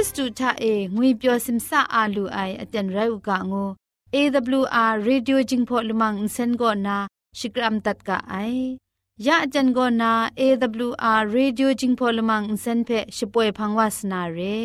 [0.00, 3.64] ิสตูทาเองวยเปียวซิมซาอาลูไออเจนไรอุกะงู
[4.14, 6.96] AWR Radio Jingpho Lumang Insen go na
[7.38, 8.78] Shikram tat ka ai
[9.26, 10.10] ya ajan go na
[10.44, 14.58] AWR Radio Jingpho Lumang Insen phe shpoe phangwas na re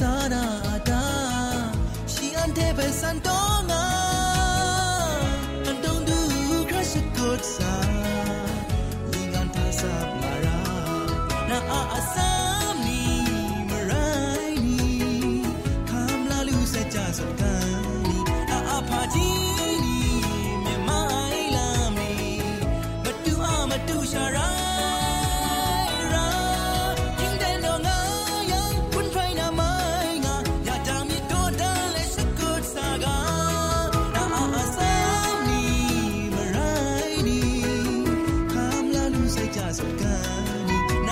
[0.00, 0.49] ส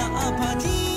[0.09, 0.88] วอาร์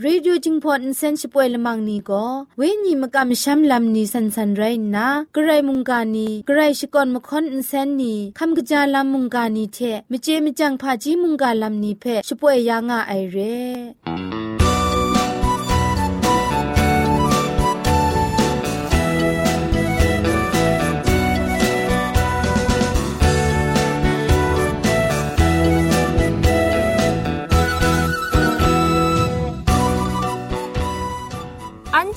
[0.00, 2.24] เรดิโอจิงพอตเซนช่วยละมังนีก็
[2.58, 4.62] เวนีมกะมชัมลำนีสันสันไร
[4.96, 9.78] นะกระไรมุงกานีกระไรชิกอนมคอนอินเซนนีคำกะจาลำมุงกานีเท
[10.10, 10.24] มเ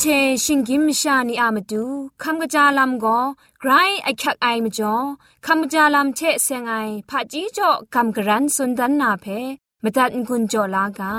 [0.05, 1.83] เช่อเร่เชชิงกิมชานีอามาดู
[2.23, 3.19] คำกระจาลำก็
[3.59, 3.71] ไกร
[4.03, 4.95] ไอคักไอมจ่อ
[5.45, 6.73] คำกระจาลำเชะเซงไอ
[7.09, 9.25] ผาจีจ่อคำกระรันสุนดันนาเพ
[9.83, 11.15] มตัดกุญจ่อลากา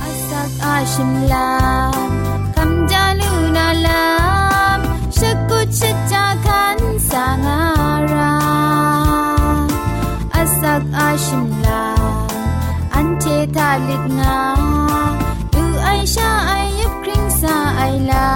[0.00, 1.48] อาสักอาชิมลา
[2.56, 4.04] คำจาลูนาลา
[4.78, 4.80] ม
[5.16, 5.18] ช
[5.48, 7.60] กุชิจาคันสางา
[8.12, 8.34] รา
[10.34, 11.84] อาสักอาชิมลา
[12.94, 13.24] อันเท
[13.56, 14.38] ทาลิดงา
[15.52, 16.73] ดูไอชาไอ
[17.44, 18.33] ยุบค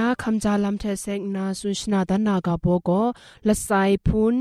[0.00, 3.06] နာခမ်ဂျာလမ်ထဲဆက်နာဆွန်ရှနာဒနာကဘောကို
[3.48, 4.38] လဆိုင်ဖုန်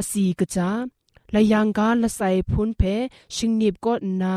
[0.00, 0.60] အစီကကြ
[1.34, 2.94] လယံကလဆိုင်ဖုန်ဖေ
[3.34, 4.34] ရှင်နိဘကိုနာ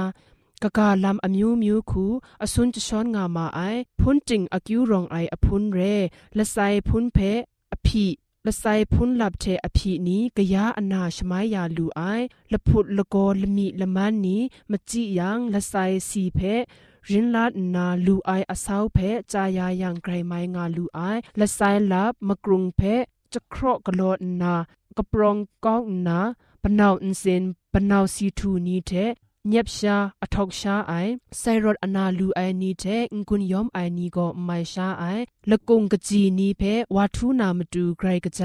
[0.63, 2.03] ကကလမ်အမျိုးမျိုးခု
[2.43, 5.95] အစွန်းချွန်ငါမအိုင်ဖုန်တင်အကျူရောင်အိုင်အဖုန်ရဲ
[6.37, 7.31] လဆိုင်ဖုန်ဖေ
[7.75, 8.05] အဖိ
[8.43, 12.01] ช้อนงามาไอพุนจิงอากิวรองไออพุนเรละไซพุนเพอภิละไซพุนลับเทอภินี้กะยาอนาชมายาลูไอ
[12.53, 14.41] ละพุดละโกละมีละมันนี้
[14.71, 15.75] มจิยังละไซ
[16.09, 16.39] สีเพ
[17.09, 18.97] รินลาดนาลูไออสาวเพ
[19.33, 20.99] จายายังไกรไมงาลูไอ
[21.39, 21.59] ละไซ
[21.91, 22.81] ลับมกรุงเพ
[23.33, 24.01] จะเครอกะโล
[24.41, 24.53] นา
[24.97, 26.19] กะปรองก้องนา
[26.63, 27.43] ปนาวอินเซน
[27.73, 28.91] ปนาวซีทูนี้เท
[29.51, 38.43] ညက်ရှာအထောက်ရှာအိုင်ဆိုင်ရော့အနာလူအိုင်နီတဲ့အင်ကွန်ယ ோம் အိုင်နီကိုမိုင်ရှာအိုင်လကုံကကြည်နီဖဲဝါထူးနာမတူဂရိုက်ကကြ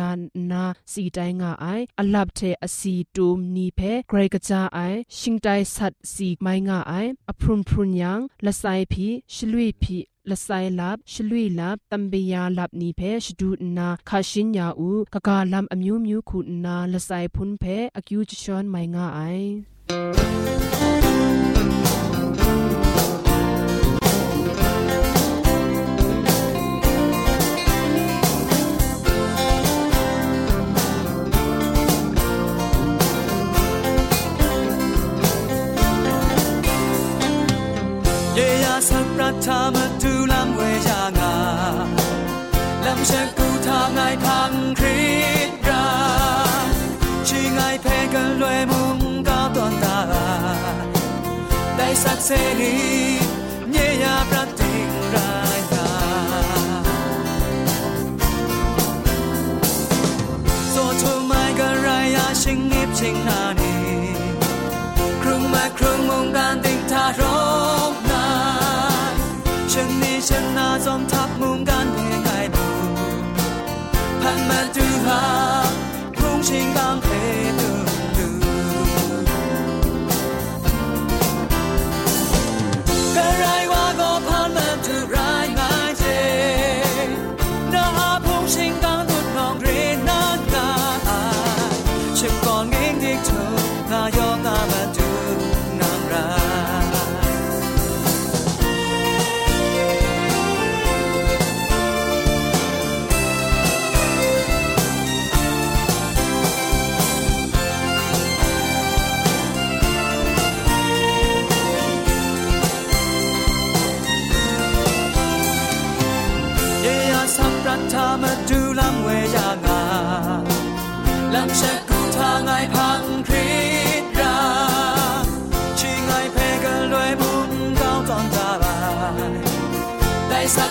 [0.50, 9.96] နာစီတိုင်းငါအိုင်အလပ်တဲ့အစီတူမနီဖဲဂရိုက်ကကြအိုင်ရှင်တိုင်ဆတ်စီမိုင်ငါအိုင်အဖရွန်ဖရွန်ယန်လဆိုင်ဖီရှလွေဖီ
[10.30, 20.57] လဆိုင်လပ်ရှလွေလပ်တမ်ဘီယာလပ်နီဖဲရှဒူနာခါရှင်ညာဦးကကလမ်အမျိုးမျိုးခုနာလဆိုင်ဖွန်ဖဲအကျူချွန်မိုင်ငါအိုင်
[39.28, 41.18] ซพุนเพอคิวจชอนไม
[49.74, 50.00] งา
[51.76, 52.34] ไอสักประ
[53.08, 72.66] ทามาดูลำเชนนี้ฉันนาจอมทัพมุงการเพลงไงดู
[74.20, 75.22] พันมาดูหา
[76.16, 77.08] พุ่งชิงกางเพ
[77.57, 77.57] ดู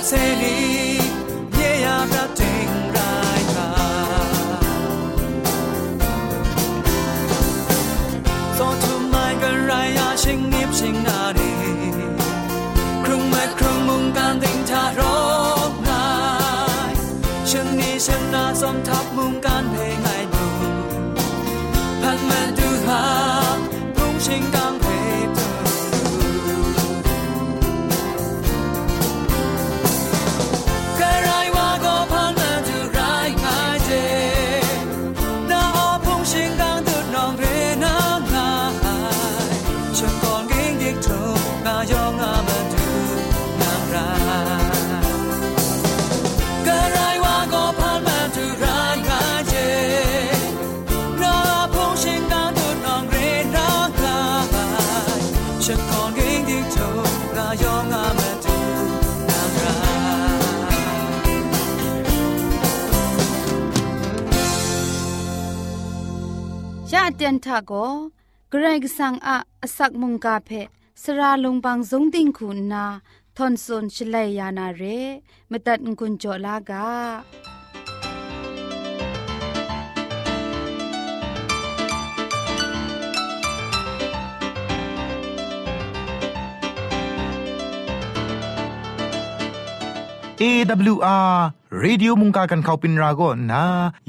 [0.09, 0.57] เสนี
[1.53, 3.69] เยียประติงรายคา
[8.55, 11.53] โซทุมายกันไรยาชิงนิบชิงนาดี
[13.03, 15.01] ครึ่งเม็ดครึ่งมุงการติงทาร
[15.69, 16.07] กนา
[16.89, 16.91] ย
[17.49, 19.75] ฉันนี้ฉันนาสมทับมุงการเพ
[66.93, 67.71] ยะเตียนทะโก
[68.49, 70.49] เกรกสังอะอสักมุงกาเพ
[71.01, 72.85] สระลงบางสงติงคุณนา
[73.37, 74.83] ทอนซนชลัยยานาเร
[75.51, 76.87] มตัดกุญจลากา
[90.41, 91.33] AWR
[91.83, 93.63] Radio มุงกากันเขาปินราโกนะ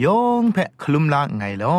[0.05, 1.79] ยองเพะคลุมละไงลอ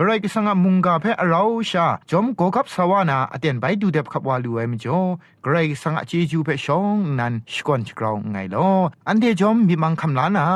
[0.00, 5.00] กระไรก็สังมุงกาเพะเราชาจอมโกกับสวานาอเตียนไปดูเด็บขับวาลูไอมจ่อ
[5.44, 8.70] กระไรสังเจจูเพะชองนันสกอนจกราวไงลอ
[9.08, 10.46] อันเดจอมมีมังคำลานา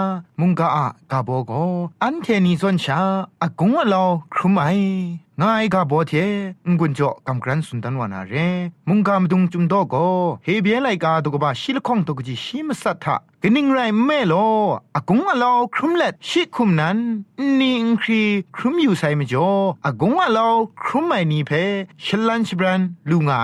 [0.40, 1.52] มุงกาอะกาโบโก
[2.02, 2.98] อันเทนีซอนชา
[3.42, 4.64] อากงอะลอครุมไอ
[5.40, 6.12] งายกาบอเท
[6.68, 8.34] งกุนจอกำกรันสุนตันวานาเร
[8.88, 9.94] มุงกามดุงจุมโตโก
[10.44, 14.34] เฮเบียไลกาตกบะชิลข้องตกจิชิมสัทธะกนิงไรแม่โล
[14.94, 16.98] อากงอะลอครุมเล็ดชิคุมนั้น
[17.60, 18.22] นิงครี
[18.56, 19.50] ครุมอยู่ไซมจ่อ
[19.84, 20.48] อากงอะลอ
[20.82, 21.50] ครุมไม่นีเพ
[22.04, 23.34] ชลันชบรันลุงไอ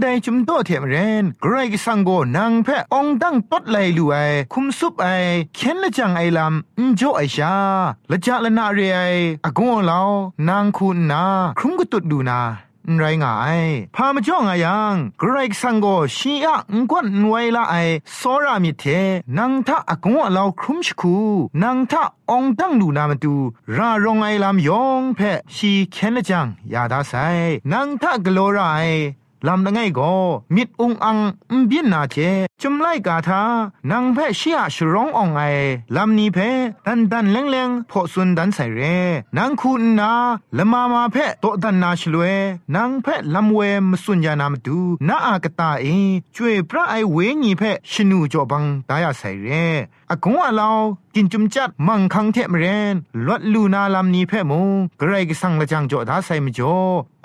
[0.00, 4.14] ได้จุมโตเทมเรนกรกสังโกนางเพองดังตดไลลูไอ
[4.52, 5.06] คุมซุปไอ
[5.54, 7.54] เข็นละจังไอลำอินจ่อไอชา
[8.10, 9.00] ละจาละนาเรไอ
[9.44, 10.02] อากงอะลอ
[10.48, 11.24] นางคุณนา
[11.58, 12.40] ครุมก็ตุดดูนา
[12.98, 13.62] ไรงาย
[13.94, 15.86] พามาจ่องอายังไกรกสังโก
[16.16, 17.74] ชีอะงกวนไวละไอ
[18.18, 18.84] สอรามิเท
[19.38, 21.16] นังทะอากงอะลาวครุมชคู
[21.62, 23.34] นังทะองตั้งดูนามาดู
[23.76, 25.20] รารองไอลำยองเพ
[25.54, 27.12] ชีเคนจังยาดาไซ
[27.72, 28.60] นังทะกโลไร
[29.48, 30.14] ลำละไงก็
[30.54, 31.18] มิดอุงอัง
[31.50, 32.16] อุบินนาเจ
[32.60, 33.42] จุมไลกาทา
[33.90, 35.42] นางแพเชียชร้องอองไอ
[35.96, 36.38] ลำนี้เพ
[36.86, 38.80] ดันดันแรงแรงพอสุนดันใส่เร
[39.36, 40.12] นางคุณนา
[40.56, 42.22] ละมามาเพโตดันนาชลเว
[42.74, 45.86] นางเพลำเวมสุญญานามดูนาอากตาเอ
[46.34, 49.48] ช่วยพระไอเวญีเพชนูจอบังตายาใส่เร
[50.10, 50.78] อากงอาลาว
[51.16, 52.94] กินจุมจัดมังคังเทมเรน
[53.26, 54.68] ลวดลูนาลำนี้เพมง
[55.00, 56.76] กระไรก็สังละจังจ่อดาใส่มจ่อ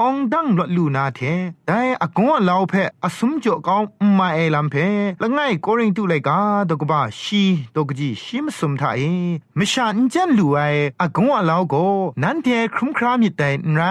[0.08, 1.20] องดังลวดลูนาเท
[1.68, 3.82] แต่อากงอาลาเพอสมจ่อก้าว
[4.18, 4.76] มาเอลำเพ
[5.22, 7.44] ละไงโกริงตุไลกาตกบ้าชี
[7.76, 9.02] ตกจีชิมสมทาเอ
[9.58, 10.60] มชานจันลูไอ
[11.02, 11.76] อากงอาลาโก
[12.24, 13.82] นันเทครุมครามิแต่ไร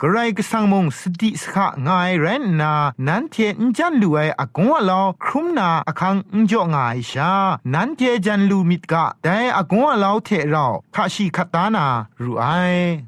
[0.00, 2.74] กระไรก็สังมงสติสขะงายเรนนา
[3.06, 7.32] นันเทนจันลูไออากงอาลาครุมนาอคังอุจ่องายชา
[7.74, 11.86] นันเทจันลูมิดกะแต่อากงอาลาวเทเราข้าชีขัดตานา
[12.22, 12.44] รูไอ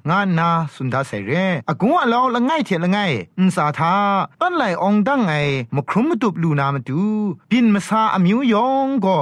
[0.08, 1.30] งานนาสุนดาเสเร
[1.68, 2.98] อากงอาลาวละไงเทละไง
[3.38, 3.94] อุนสาทา
[4.40, 5.32] ต้นไหลองดังไง
[5.74, 7.02] มครุมตุบลูนามาดู
[7.50, 9.18] บินมาซาอมิวยองก็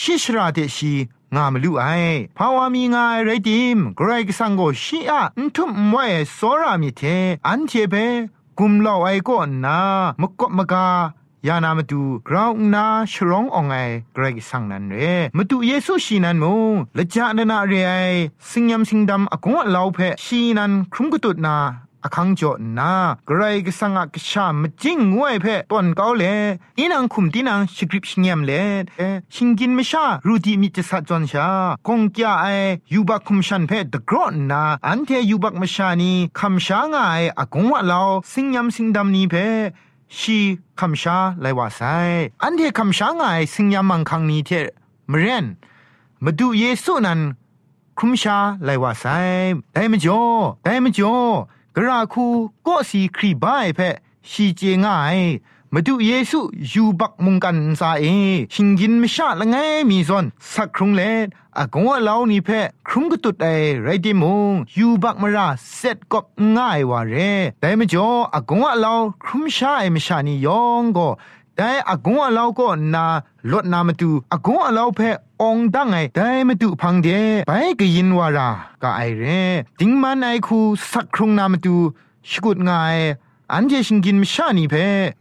[0.00, 0.94] ชิชราเตชี
[1.34, 1.84] งามลุไอ
[2.36, 7.02] ภาวามีงายไรดิมกรกสังโกชีอะอุทุมมวยโซรามิเท
[7.46, 7.94] อันเทเป
[8.58, 9.78] กุมลอไอก็นา
[10.20, 10.86] มกบมกา
[11.46, 13.76] ยานามาดูกราวนาชรองอองไอ
[14.14, 14.96] เกรกสังนันเร
[15.36, 16.54] มาดูเยซูชีนันมู
[16.96, 17.92] ละจานานาเรไอ
[18.48, 21.56] สิงยำสิงดำอากงลาวเพชีนันครุมกตุดนา
[22.04, 22.92] อคังจ่อนา
[23.28, 26.24] กรก็สังกชามจิงงวยเพตอนเกาเล
[26.78, 28.52] อีนังคุมตีนังสกริปชิงยมเล
[29.34, 31.46] ชิงกินมชารูดีมิจสัจอนชา
[31.88, 32.46] กงกยาไอ
[32.92, 39.34] ยูบักคุมชันเพตกรอนนาอันเทยูบักมชานีคำชางายอากงวะลาวสิงยำสิงดำนี้เพ
[40.16, 40.38] ชี
[40.80, 41.80] คำชาไลว่าไซ
[42.42, 44.50] อันเทคำชางายสิงยามังคังนี้เท
[45.10, 45.46] มเรน
[46.24, 47.20] มาดูเยซูนั้น
[47.98, 49.04] คุมชาไลว่าไซ
[49.74, 50.22] ได้มจ่อ
[50.64, 51.16] ได้มจ่อ
[51.76, 52.26] กราคู
[52.66, 53.80] ก็สีครีบายเพ
[54.30, 55.18] ชีเจง่าย
[55.74, 56.40] มาดูเยซู
[56.72, 58.04] ยูบักมุงกันซาเอ
[58.52, 59.56] ชิงกินไม่ชาละไง
[59.90, 61.02] มีซอนสักครุงเล
[61.58, 62.48] อากงว่าเรานี่เพ
[62.88, 63.46] ครุงก็ตุดไอ
[63.82, 65.46] ไรดิมงยูบักมารา
[65.76, 66.20] เสร็จก็
[66.56, 67.14] ง่ายว่าเร
[67.60, 68.92] แต่ไม่จออากงว่าเรา
[69.24, 71.08] ครุมชาไอไม่ชานี่ยองก็
[71.56, 73.06] แต่อากงว่าเราก็นา
[73.50, 75.00] ลดนามาดูอากงว่าเราเพ
[75.42, 77.08] องดังไงแต่มาดูพังเด
[77.46, 78.48] ไปก็ยินวารา
[78.82, 79.24] ก็ไอเร
[79.80, 80.58] ติงมันไอคู
[80.90, 81.76] สักครุงนามาดู
[82.30, 82.98] ชกุดง่าย
[83.52, 84.74] อันเจชิงกินมชานีเพ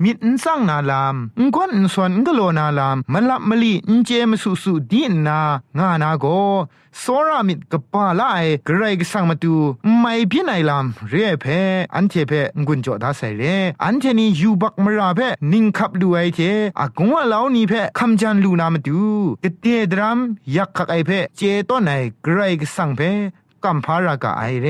[0.03, 1.15] มิดนซังนาลาม
[1.45, 5.39] งกวนนสวนงกโลนาลามมลับมลีนเจมสุสุดีนา
[5.79, 6.25] งานาโก
[7.03, 9.55] สอรามิดกปาลายกรกสังมาตู
[9.99, 11.45] ไม่พินัยลามเรียเพ
[11.95, 12.33] อันเทเพ
[12.65, 13.43] งุนจอดาใส่เร
[13.83, 15.19] อันเทนียูบักมราเพ
[15.51, 16.39] นิงขับดูไอเท
[16.79, 19.01] อากงว่าเหล่านี้เพคำจันลูนามาดู
[19.43, 20.19] กเตดรัม
[20.55, 21.91] ยักขักไอเพเจต้นไอ
[22.25, 23.01] กรกสังเพ
[23.63, 24.67] กัมพารากะไอเร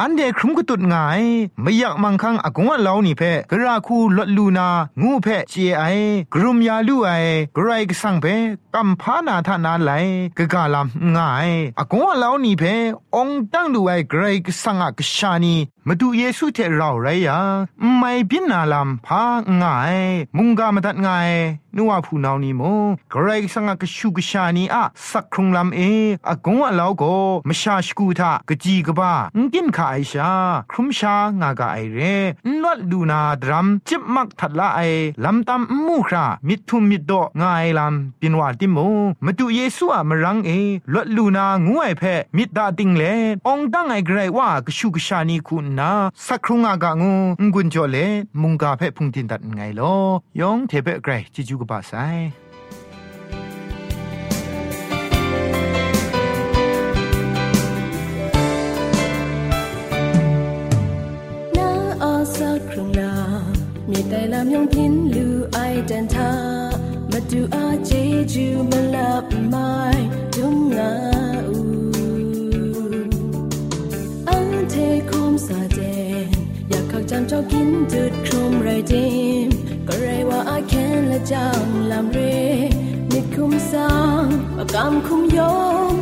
[0.00, 1.22] อันเดครุมกตุดงาย
[1.62, 4.68] ไม่อยากมังคังอากงว่าเล่านี่เพกราคูลดลูนา
[5.02, 5.82] งูเพเจไอ
[6.34, 7.10] กรุมยาลูไอ
[7.56, 8.26] กรายกสังเพ
[8.74, 9.90] กัมพานาทานาไล
[10.38, 10.86] กะกาลาม
[11.16, 11.48] งาย
[11.78, 12.62] อากงว่าเล่านี่เพ
[13.14, 15.54] องตั้งดูไอกรายกสังกชานี
[15.88, 17.38] มาดูเยซูเทเราไรยา
[17.98, 19.22] ไม่พินาลามพา
[19.62, 19.98] ง่าย
[20.36, 21.30] มุงกามาตัดง่าย
[21.76, 25.80] นัวผู้นานี่มงกรสังกชูกชานีอะสักครุงลำเอ
[26.28, 27.14] อากงว่าเราก็
[27.48, 30.30] มชาชกูทากะจีกบ้างกินคาไอชา
[30.70, 31.98] ครุมชางากาไอเร
[32.62, 34.80] นวดลูนาดรัมจิบมักทัดละไอ
[35.24, 38.78] ลำตามมูครามิทุมมิดโดองายลำปินวาติโม
[39.24, 40.50] มาดูเยซูอะมรังเอ
[40.92, 42.02] ลวดลูนางูไอเพ
[42.36, 43.02] มิดดาติงเล
[43.46, 45.90] องดังไอเกรว่ากชูกชานีคุณนา
[46.26, 47.14] สักครุงากางู
[47.52, 47.96] งุนจอเล
[48.42, 49.94] มุงกาเพ่พุงตินตัดไงลอ
[50.40, 51.92] ยองเทเปเกรจิจูกบาไซ
[61.56, 61.70] นา
[62.02, 63.12] อาสักครั้งนา
[63.90, 66.32] มีแต่ลำยองพินลูไอเดนทา
[67.10, 67.90] มาดูอาเจ
[68.32, 69.72] จูมาลับไม้
[70.34, 70.92] ดุงงา
[77.08, 78.94] อยาเจ้ากินจุดครุมไรเด
[79.46, 79.48] ม
[79.88, 82.18] ก็ไรว่าอาแคนและจังลำเร
[83.10, 83.92] มิดคุมสร้า
[84.22, 84.24] ง
[84.56, 85.38] ปากกำคุมโย
[85.90, 85.92] ม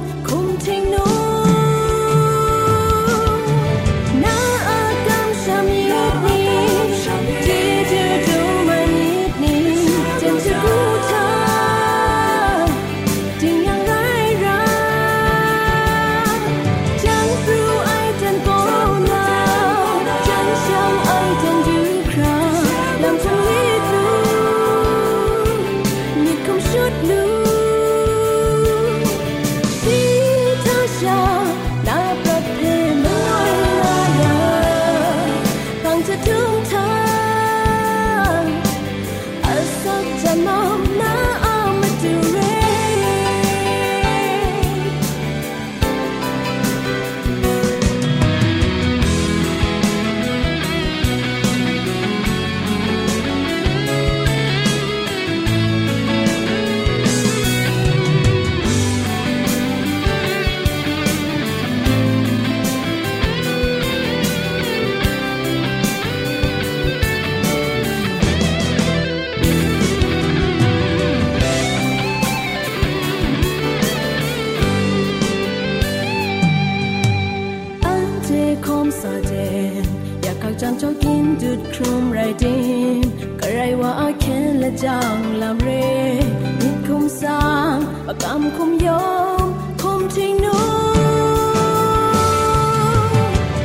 [78.61, 79.85] kom sa den
[80.23, 83.03] Ya kak jang cho kin dut krum rai din
[83.41, 86.21] Ka rai wa a ken la jang lam re
[86.61, 89.47] Nit kum sang Ba kam kum yom
[89.83, 90.59] Kum ting nu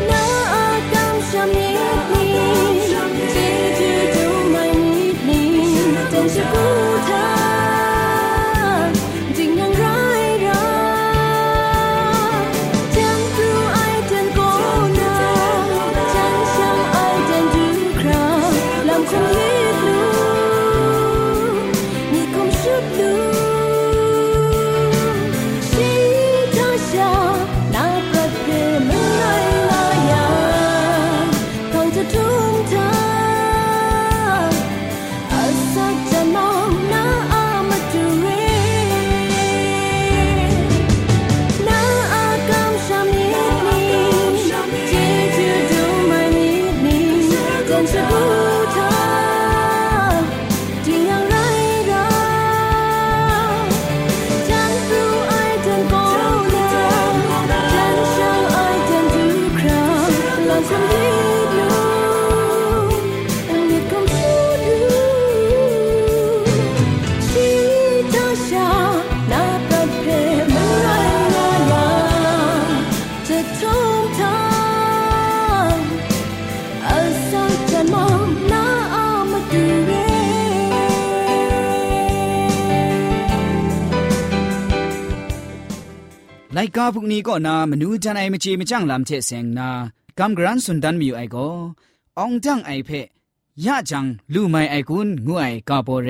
[0.09, 0.23] Na
[0.61, 1.69] a kam sham ni
[2.11, 2.66] ni
[86.94, 89.68] พวกนี้ก็นามนูจันไอมเจมจังลำเทเสงนา
[90.18, 91.48] กำกรันสุนดันมีอยู่ไอก็
[92.18, 93.06] องจังไอเพะ
[93.64, 96.08] ยะจังลู่ไม่ไอกุนงูไอกาโปเร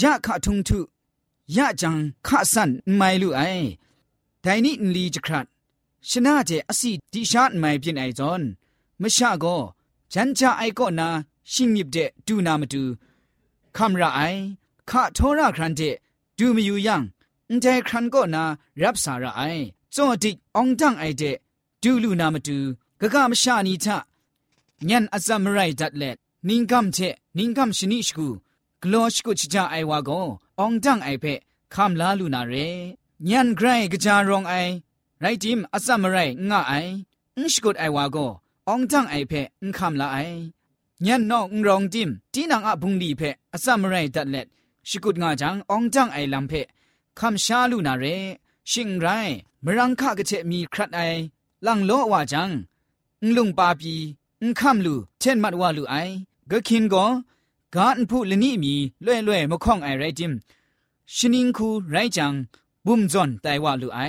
[0.00, 0.80] ยะขะทุงทุ
[1.56, 1.96] ยะจัง
[2.26, 3.42] ขะสันไม่ลู่ไอ
[4.40, 5.46] แต่นี่ลีจะครัด
[6.08, 8.42] ชนะเจอสีดิชาตไม่เป็นไอจอน
[9.00, 9.56] มชะก็
[10.12, 11.08] จันจาไอก็นา
[11.52, 11.96] ชิงยิบเด
[12.26, 12.82] ดูนามาดู
[13.76, 14.20] คำระไอ
[14.90, 15.82] ขะโทระครันเด
[16.38, 17.02] ดูไม่อยู่ยัง
[17.61, 18.43] แต่ครันก็นา
[18.81, 19.41] รับสาระไอ
[19.95, 21.23] จอดิองจังไอเด
[21.83, 22.57] ดูลูนามาดู
[23.01, 23.97] กะกะมชานีทะ
[24.89, 26.97] ญันอัซามไรดัดเล็ดนิงกัมเช
[27.37, 28.27] นิงกัมชนิชกู
[28.83, 30.09] กลอชกุชจาไอวาโก
[30.59, 31.25] องจังไอเพ
[31.73, 32.53] คำลาลูนาเร
[33.29, 34.53] ญันไกรกะจารองไอ
[35.19, 36.17] ไรจิมอัซามไร
[36.49, 36.73] งะไอ
[37.37, 38.17] อุชกุดไอวาโก
[38.69, 40.17] องจังไอเพอุคำลาไอ
[41.07, 43.21] ญันนองรองจิมตีนังอะบุงดีเพ
[43.53, 44.47] อัซามไรดัดเล็ด
[44.89, 46.53] ชกุดงาจังองจังไอลัมเพ
[47.19, 48.05] คำชาลูนาเร
[48.71, 49.07] ชิงไร
[49.65, 51.01] มรังคะกะเชมีครัดไอ
[51.65, 52.49] ลังโลว่าจัง
[53.21, 53.95] อุลุงปาปี
[54.41, 55.95] อุคัมลูเช่นมัดว่าลูไอ
[56.51, 57.05] ก็คินก็
[57.75, 58.73] กาอันผู้ลนี่มี
[59.03, 60.33] เล่เล่มะข้องไอไรจิม
[61.15, 62.33] ชินิงคูไรจัง
[62.85, 63.99] บุมจอนไตว่าลูไอ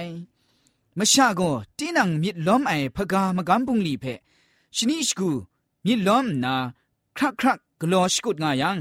[0.99, 4.05] มะชะก็ตีนังมิดล้อมไอพกามะกัมปุงลีเพ
[4.77, 5.31] ชนิชกู
[5.87, 6.55] มิดล้อมนา
[7.17, 8.79] ครักครักกลอชกุดงายัง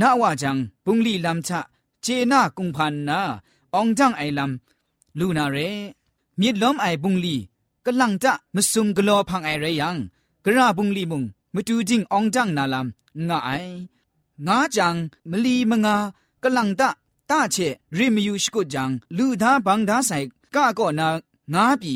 [0.00, 1.60] นาว่าจังปุงลีลำชะ
[2.03, 3.19] เจนากุงพันนา
[3.75, 5.57] องจังไอลำลูนาเร
[6.39, 7.35] มิดล้อมไอปุงลี
[7.85, 9.97] กำลังจะมสุมกลอพังไอไรยัง
[10.45, 13.49] กระบุงลีมุงมตูจิงองจังนาลำงาไอ
[14.47, 14.95] งาจัง
[15.29, 15.95] มลีมงา
[16.43, 16.89] กำลังตะ
[17.29, 17.55] ตาเช
[17.97, 20.17] ริมยูสกุจังลูดาบังดาใส่
[20.55, 21.07] ก้าก็นา
[21.53, 21.95] งาปี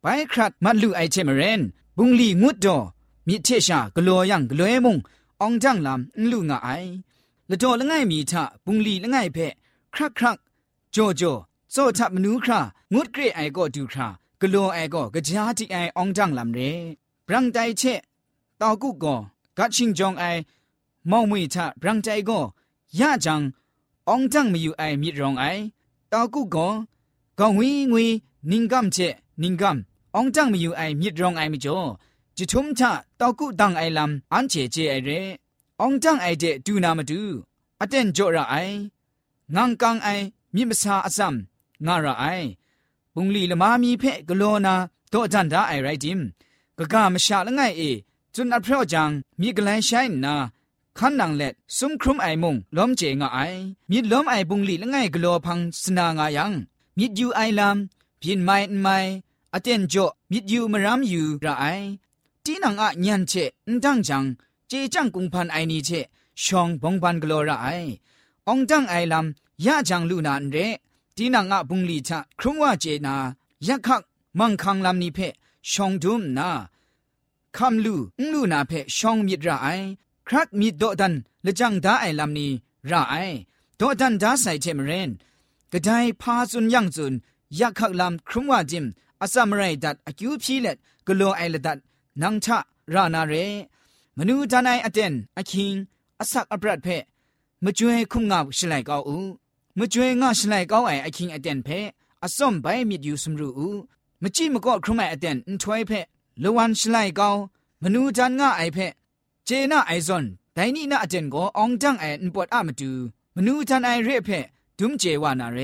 [0.00, 1.60] ไปครัดมัดลูไอเชมเรน
[1.96, 2.78] บุงลีงุดดอ
[3.26, 4.96] มิเทชากลัวยังกลัวมุง
[5.42, 6.68] องจังลำลูงาไอ
[7.50, 9.38] ละจอละง่ายมีทะบุงลีละง่ายเพ
[9.94, 10.38] ครักครัก
[10.92, 11.22] โจโจ
[11.72, 12.60] โซทับมนูครา
[12.92, 14.08] งุดเกรไอก็ดูครา
[14.40, 16.60] กลัวไอก็กะจาติไอองจังลำเร
[17.26, 17.82] บรังใจเช
[18.60, 19.14] ตอกุก็
[19.58, 20.24] กัดชิงจองไอ
[21.10, 22.40] มองมุยทะบรังใจก็
[22.98, 23.40] ยะจัง
[24.08, 25.44] องจังมีอยู่ไอมิรองไอ
[26.12, 26.68] ตอกุก็
[27.38, 28.06] กองวิงวิ
[28.50, 28.96] นิงกัมเช
[29.42, 29.76] นิงกัม
[30.16, 31.78] องจังมีอยู่ไอมิรองไอมิจ่อ
[32.36, 35.10] จิทุมทะตอกุดังไอลำอันเจเจไอเร
[35.84, 37.22] องจังไอเจดูนามาดู
[37.80, 38.54] อเตนจ่อระไอ
[39.54, 40.08] งังกังไอ
[40.54, 41.34] มิมสาอซัม
[41.86, 42.24] งาระไอ
[43.14, 44.74] ปุงลีละมามีเพะกโลนา
[45.10, 46.20] โตจันดาไอไรจิม
[46.78, 47.82] กะกามชาละไงเอ
[48.34, 49.10] จุนอัพเพรจัง
[49.40, 50.34] มีกลันใช้นา
[50.98, 53.38] ขันนางเล็ดซุมครุมไอมุงล้อมเจงไอ
[53.90, 56.52] มีล้อมไอบุงลีละไงกลัวพังสนางายัง
[56.98, 58.96] มียูไอลำพินไม่ไม่
[59.54, 61.64] อเตนจ่อมียูมรามยูระไอ
[62.44, 63.32] ตีนังอะญันเช
[63.68, 64.24] นจังจัง
[64.69, 65.89] เจจังกุงพันไอนี้เช
[66.43, 67.67] ชองบงพันกลัวระไอ
[68.49, 70.57] องจังไอลำยะจังลูนานเร
[71.15, 73.15] ตีนังอะบุงลีชะครุงว่าเจนา
[73.67, 74.01] ยักขัก
[74.39, 75.19] มังคังลำนี้เพ
[75.71, 76.49] ชองดุมนา
[77.55, 77.95] คำลู
[78.31, 79.67] ลูนาเพชองมิดระไอ
[80.27, 81.13] ครักมิดโดดัน
[81.45, 82.51] ละจังดาไอลำนี้
[82.91, 83.15] ระไอ
[83.77, 85.09] โดดันดาใส่เทมเรน
[85.71, 85.89] กระได
[86.21, 87.13] พาสุนยังจุน
[87.59, 88.85] ยักขักลำครุงว่าจิม
[89.21, 90.77] อาซัมไรดัดอคิวพีเล็ด
[91.07, 91.77] กโลไอละดัด
[92.21, 92.57] นังชะ
[92.93, 93.33] รานาเร
[94.18, 95.74] มนูจานายอเตนอคิง
[96.20, 96.88] อสักอบรัดเพ
[97.64, 99.18] มจวยคุมงาชไลกาอู
[99.78, 101.68] มจวยงาชไลกาไออคิงอเตนเพ
[102.22, 103.68] อสมไปมิดยูสมรูอู
[104.22, 105.92] มจีมก็ครุมไออเตนอนถวยเพ
[106.42, 107.28] ลวันชไลกา
[107.82, 108.78] มนูจันงาไอเพ
[109.46, 112.90] เจน่าไอซอนแต่นี่น่าอเจนก็องจังไออนปวดอะมาดู
[113.36, 114.30] มนูจันไอเรเพ
[114.78, 115.58] ดุมเจวานาเร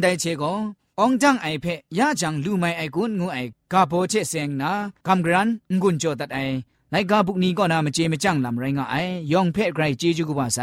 [0.00, 0.52] ได้เชก็
[1.00, 1.66] องจังไอเพ
[1.98, 3.38] ยาจังลูไม่ไอกุนงูไอ
[3.72, 4.70] กาโปเชเซงนา
[5.06, 5.48] คำกรัน
[5.80, 6.38] งุนโจตัดไอ
[6.92, 8.96] ไลกาบุกนี้ก็นามาเจมจังลำไรงาไอ
[9.32, 10.58] ยองเพไกรเจจูกุบาไซ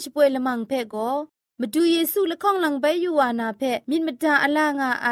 [0.04, 1.10] ช่วยละมังเพ่ก็
[1.60, 5.08] มาดูเยซูละข้องหลังใบยูวานาเพมินมตาอลางาไอ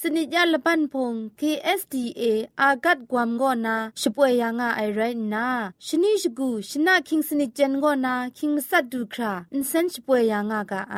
[0.00, 2.22] สนิจยาละปันพง KSDA
[2.60, 5.00] อากัดกวมกอนาช่วยยังาไอไร
[5.34, 5.48] นา
[5.86, 10.96] ชนิชกูชนะคิงสนิจเจนกอนาคิงมัสัดดูคราอินเซนช่วยยังากาไอ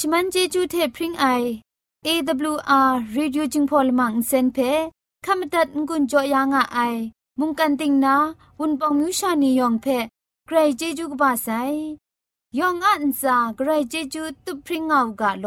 [0.00, 1.26] ชมันเจจูเทพริงไอ
[2.06, 4.58] AWR Radio จิงพอลมังเซนเพ
[5.24, 6.78] ขมตัดงุนจอยางอไอ
[7.38, 8.14] มุงกันติงนา
[8.58, 9.86] วุนปองมิวชานียองเพ
[10.46, 11.48] ใครเจจูกบาไซ
[12.58, 15.46] ยองอันซาใครเจจูตุพริงเอากาโล